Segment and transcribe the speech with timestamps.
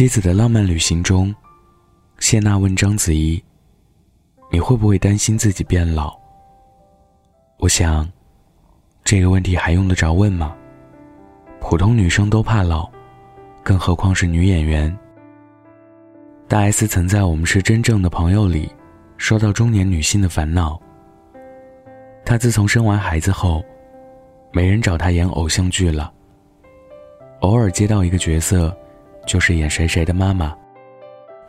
[0.00, 1.34] 妻子的浪漫旅行中，
[2.20, 3.38] 谢娜问章子怡
[4.50, 6.18] ：“你会不会担心自己变老？”
[7.60, 8.10] 我想，
[9.04, 10.56] 这个问题还用得着问吗？
[11.60, 12.88] 普通女生都怕老，
[13.62, 14.90] 更何况是女演员。
[16.48, 18.72] 大 S 曾在《我们是真正的朋友》里
[19.18, 20.80] 说到中年女性的烦恼。
[22.24, 23.62] 她自从生完孩子后，
[24.50, 26.10] 没人找她演偶像剧了。
[27.40, 28.74] 偶尔接到一个角色。
[29.26, 30.56] 就是演谁谁的妈妈。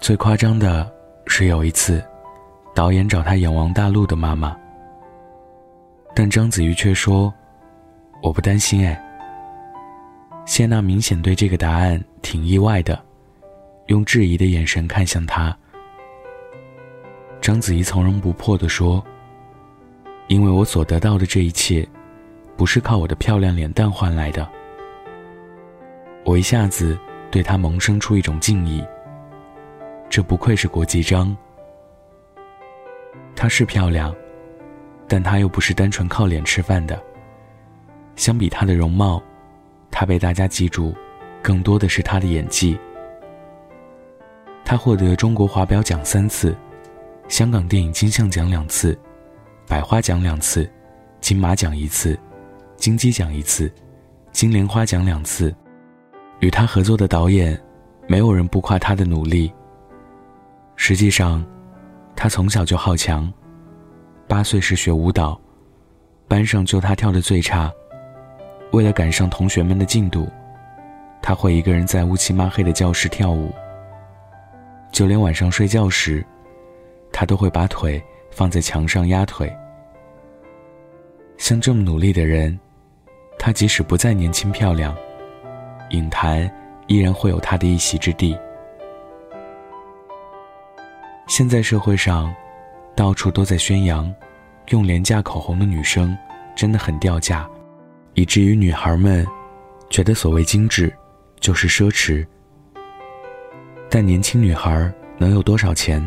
[0.00, 0.90] 最夸张的
[1.26, 2.02] 是有一次，
[2.74, 4.56] 导演找他演王大陆的妈妈。
[6.14, 7.32] 但章子怡却说
[8.22, 9.00] ：“我不担心。”哎，
[10.46, 12.98] 谢娜明显对这个答案挺意外的，
[13.86, 15.56] 用质疑的眼神看向他。
[17.40, 19.04] 章子怡从容不迫地说
[20.28, 21.86] ：“因为我所得到的这一切，
[22.56, 24.48] 不是靠我的漂亮脸蛋换来的。”
[26.24, 26.98] 我一下子。
[27.30, 28.84] 对她萌生出一种敬意。
[30.08, 31.36] 这不愧是国际章。
[33.36, 34.14] 她是漂亮，
[35.06, 37.00] 但她又不是单纯靠脸吃饭的。
[38.16, 39.22] 相比她的容貌，
[39.90, 40.94] 她被大家记住，
[41.40, 42.78] 更多的是她的演技。
[44.64, 46.54] 她获得中国华表奖三次，
[47.28, 48.98] 香港电影金像奖两次，
[49.66, 50.70] 百花奖两次，
[51.20, 52.18] 金马奖一次，
[52.76, 53.72] 金鸡奖一次，
[54.32, 55.54] 金莲花奖两次。
[56.40, 57.58] 与他合作的导演，
[58.06, 59.52] 没有人不夸他的努力。
[60.76, 61.44] 实际上，
[62.16, 63.30] 他从小就好强，
[64.26, 65.38] 八岁时学舞蹈，
[66.26, 67.70] 班上就他跳的最差。
[68.72, 70.28] 为了赶上同学们的进度，
[71.20, 73.52] 他会一个人在乌漆抹黑的教室跳舞。
[74.90, 76.24] 就连晚上睡觉时，
[77.12, 79.54] 他都会把腿放在墙上压腿。
[81.36, 82.58] 像这么努力的人，
[83.38, 84.96] 他即使不再年轻漂亮。
[85.90, 86.50] 影坛
[86.86, 88.36] 依然会有他的一席之地。
[91.28, 92.34] 现在社会上，
[92.96, 94.12] 到处都在宣扬，
[94.70, 96.16] 用廉价口红的女生
[96.56, 97.48] 真的很掉价，
[98.14, 99.24] 以至于女孩们
[99.88, 100.92] 觉得所谓精致
[101.38, 102.26] 就是奢侈。
[103.88, 106.04] 但年轻女孩能有多少钱？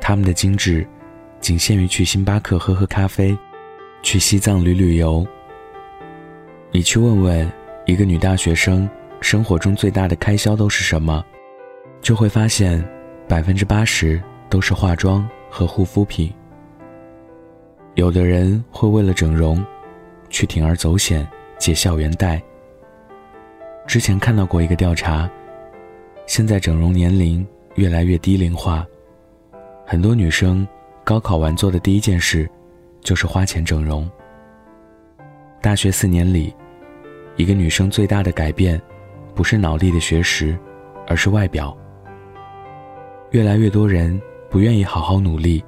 [0.00, 0.86] 她们的精致，
[1.40, 3.36] 仅限于去星巴克喝喝咖啡，
[4.02, 5.26] 去西藏旅旅游。
[6.70, 7.65] 你去问问。
[7.86, 8.88] 一个女大学生
[9.20, 11.24] 生活中最大的开销都是什么？
[12.02, 12.84] 就会发现，
[13.28, 14.20] 百分之八十
[14.50, 16.32] 都是化妆和护肤品。
[17.94, 19.64] 有的人会为了整容，
[20.28, 21.26] 去铤而走险
[21.58, 22.42] 借校园贷。
[23.86, 25.30] 之前看到过一个调查，
[26.26, 27.46] 现在整容年龄
[27.76, 28.84] 越来越低龄化，
[29.86, 30.66] 很多女生
[31.04, 32.50] 高考完做的第一件事，
[33.00, 34.10] 就是花钱整容。
[35.62, 36.52] 大学四年里。
[37.36, 38.80] 一个女生最大的改变，
[39.34, 40.58] 不是脑力的学识，
[41.06, 41.76] 而是外表。
[43.30, 45.62] 越来越多人不愿意好好努力，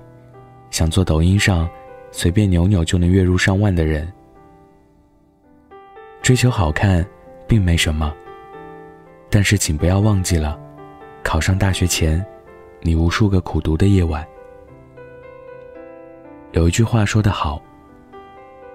[0.70, 1.68] 想做抖音上
[2.10, 4.10] 随便扭扭就能月入上万的人。
[6.22, 7.06] 追求好看，
[7.46, 8.14] 并没什么，
[9.28, 10.58] 但是请不要忘记了，
[11.22, 12.24] 考上大学前，
[12.80, 14.26] 你无数个苦读的夜晚。
[16.52, 17.60] 有一句话说得好，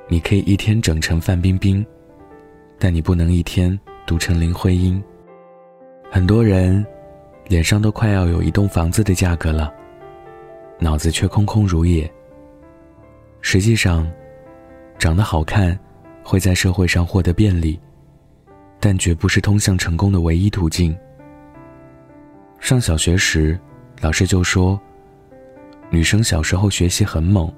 [0.07, 1.83] 你可以一天整成范冰冰。
[2.83, 5.01] 但你不能一天读成林徽因。
[6.11, 6.85] 很多人
[7.47, 9.73] 脸上都快要有一栋房子的价格了，
[10.79, 12.11] 脑子却空空如也。
[13.39, 14.05] 实际上，
[14.99, 15.79] 长得好看
[16.25, 17.79] 会在社会上获得便利，
[18.81, 20.93] 但绝不是通向成功的唯一途径。
[22.59, 23.57] 上小学时，
[24.01, 24.77] 老师就说，
[25.89, 27.49] 女生小时候学习很猛，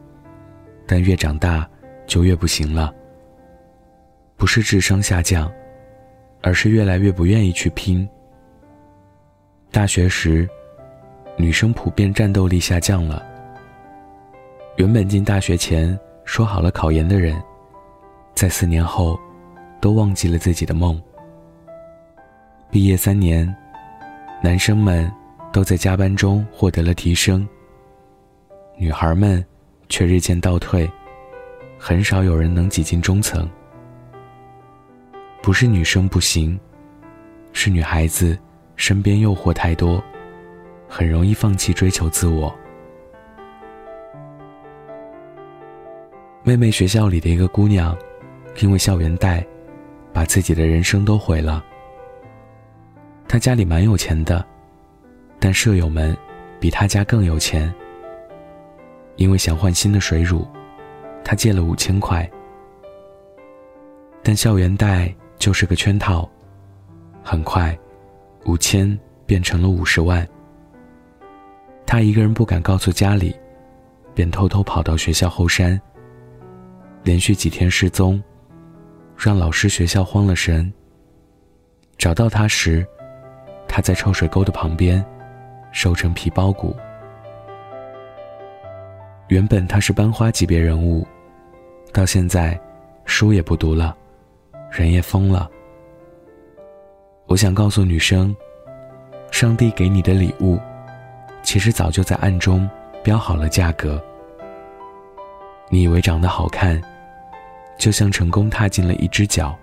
[0.85, 1.67] 但越长大
[2.05, 2.93] 就越不行了。
[4.37, 5.51] 不是智商下降，
[6.41, 8.07] 而是越来越不愿意去拼。
[9.71, 10.47] 大学时，
[11.37, 13.25] 女生普遍战斗力下降了。
[14.77, 17.41] 原本进大学前说好了考研的人，
[18.33, 19.19] 在四年后，
[19.79, 21.01] 都忘记了自己的梦。
[22.69, 23.53] 毕业三年，
[24.43, 25.09] 男生们
[25.53, 27.47] 都在加班中获得了提升，
[28.77, 29.43] 女孩们
[29.87, 30.89] 却日渐倒退，
[31.79, 33.49] 很少有人能挤进中层。
[35.45, 36.59] 不是女生不行，
[37.53, 38.35] 是女孩子
[38.77, 40.03] 身边诱惑太多，
[40.89, 42.51] 很容易放弃追求自我。
[46.41, 47.95] 妹妹学校里的一个姑娘，
[48.57, 49.45] 因为校园贷，
[50.11, 51.63] 把自己的人生都毁了。
[53.27, 54.43] 她家里蛮有钱的，
[55.39, 56.17] 但舍友们
[56.59, 57.71] 比她家更有钱。
[59.17, 60.47] 因为想换新的水乳，
[61.23, 62.27] 她借了五千块，
[64.23, 65.15] 但校园贷。
[65.37, 66.29] 就是个圈套，
[67.23, 67.77] 很快，
[68.45, 70.27] 五千变成了五十万。
[71.85, 73.35] 他一个人不敢告诉家里，
[74.13, 75.79] 便偷偷跑到学校后山。
[77.03, 78.21] 连续几天失踪，
[79.15, 80.73] 让老师学校慌了神。
[81.97, 82.85] 找到他时，
[83.67, 85.05] 他在臭水沟的旁边，
[85.71, 86.75] 瘦成皮包骨。
[89.27, 91.05] 原本他是班花级别人物，
[91.93, 92.59] 到现在，
[93.05, 93.95] 书也不读了，
[94.75, 95.49] 人也疯了。
[97.27, 98.35] 我想告诉女生，
[99.31, 100.59] 上帝给你的礼物，
[101.41, 102.69] 其实早就在暗中
[103.03, 104.03] 标好了价格。
[105.69, 106.79] 你以为长得好看，
[107.77, 109.57] 就像成功踏进了一只脚，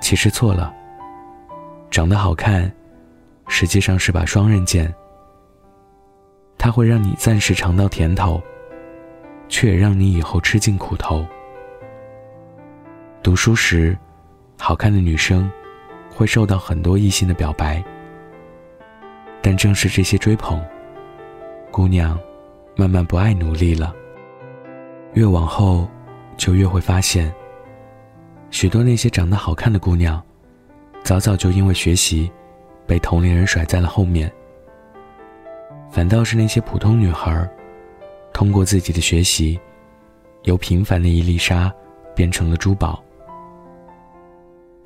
[0.00, 0.72] 其实错了。
[1.90, 2.70] 长得好看，
[3.48, 4.94] 实际上是把双刃剑。
[6.56, 8.40] 它会让你暂时尝到甜头，
[9.48, 11.26] 却也让你以后吃尽苦头。
[13.28, 13.94] 读书时，
[14.58, 15.52] 好看的女生
[16.10, 17.84] 会受到很多异性的表白，
[19.42, 20.58] 但正是这些追捧，
[21.70, 22.18] 姑娘
[22.74, 23.94] 慢慢不爱努力了。
[25.12, 25.86] 越往后，
[26.38, 27.30] 就越会发现，
[28.50, 30.22] 许多那些长得好看的姑娘，
[31.02, 32.32] 早早就因为学习，
[32.86, 34.32] 被同龄人甩在了后面。
[35.90, 37.46] 反倒是那些普通女孩，
[38.32, 39.60] 通过自己的学习，
[40.44, 41.70] 由平凡的一粒沙
[42.14, 43.04] 变成了珠宝。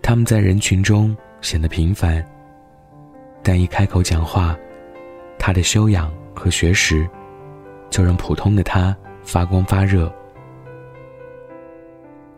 [0.03, 2.23] 他们在人群中显得平凡，
[3.43, 4.59] 但一开口讲话，
[5.39, 7.09] 他的修养和学识，
[7.89, 10.13] 就让普通的他发光发热。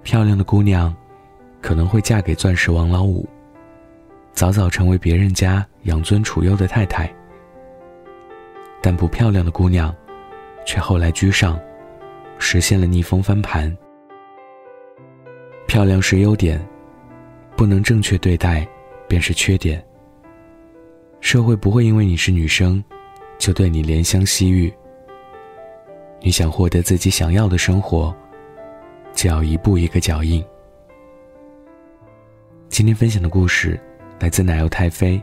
[0.03, 0.95] 漂亮的姑娘，
[1.63, 3.27] 可能会嫁给钻石王老五，
[4.35, 7.11] 早早成为别人家养尊处优的太太。
[8.83, 9.93] 但不漂亮的姑娘，
[10.67, 11.59] 却后来居上，
[12.39, 13.75] 实现了逆风翻盘。
[15.67, 16.63] 漂亮是优点，
[17.57, 18.67] 不能正确对待，
[19.09, 19.85] 便是缺点。
[21.21, 22.83] 社会不会因为你是女生，
[23.39, 24.73] 就对你怜香惜玉。
[26.21, 28.15] 你想获得自己想要的生活，
[29.15, 30.45] 就要一步一个脚印。
[32.69, 33.81] 今天分享的故事
[34.19, 35.23] 来自奶油太妃。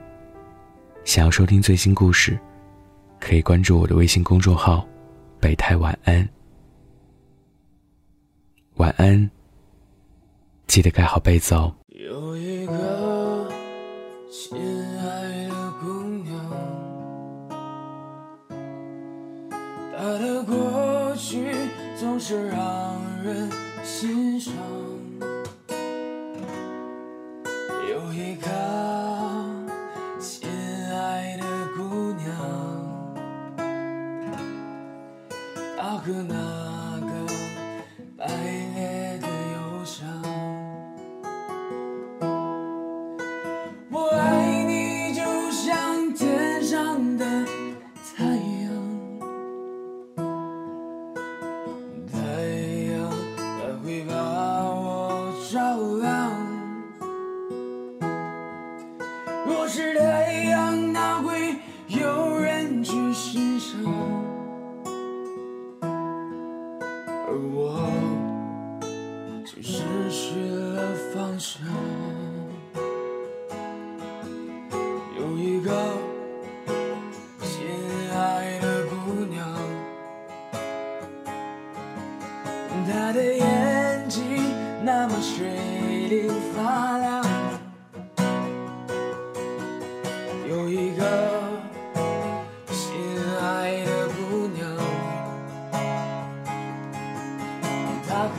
[1.03, 2.39] 想要收听最新故事。
[3.19, 4.83] 可以关注我的微信公众号
[5.39, 6.27] “北太晚安”。
[8.77, 9.29] 晚安，
[10.65, 11.71] 记得盖好被子哦。
[12.03, 13.47] 有一个
[14.27, 15.85] 亲爱的姑
[16.23, 16.35] 娘，
[19.95, 21.53] 她的过去
[21.99, 22.57] 总是让
[23.23, 23.47] 人
[23.83, 24.51] 心伤。
[27.87, 28.49] 有一个
[30.19, 30.49] 亲
[30.91, 31.43] 爱的
[31.77, 31.83] 姑
[32.13, 32.25] 娘，
[35.77, 36.01] 她。
[36.01, 36.40] 和那
[59.51, 61.57] 若是太阳，那会
[61.87, 64.20] 有人去欣赏？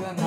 [0.00, 0.21] 太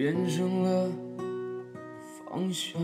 [0.00, 0.90] 变成了
[2.24, 2.80] 方向。